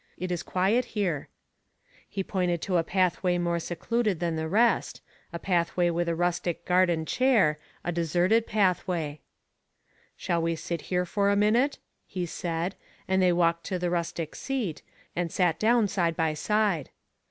[0.17, 1.27] "It is quiet here.*'
[2.09, 4.99] He pointed to a pathway more secluded than the rest,
[5.31, 9.21] a pathway with a rustic garden chair, a deserted pathway.
[10.17, 11.77] Shall we sit here for a minute?"
[12.17, 12.73] he said,
[13.07, 14.81] and they walked to the rustic seat,
[15.15, 16.89] and sat down side by side.